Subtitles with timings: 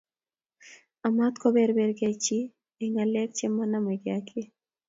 [1.07, 2.39] Amat koberberak chi
[2.83, 4.45] eng'ng'alek che manamegei ak kiy.